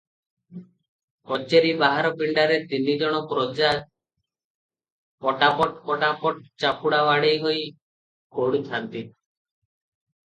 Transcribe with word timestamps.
କଚେରି 1.31 1.73
ବାହାର 1.81 2.09
ପିଣ୍ତାରେ 2.21 2.57
ତିନିଜଣ 2.71 3.19
ପ୍ରଜା 3.33 3.69
ପଟାପଟ୍ 5.27 5.77
ପଟାପଟ୍ 5.91 6.41
ଚାପୁଡ଼ା 6.65 7.03
ବାଡ଼େଇ 7.11 7.39
ହୋଇ 7.45 7.61
ଗଡୁଥାନ୍ତି। 8.41 9.05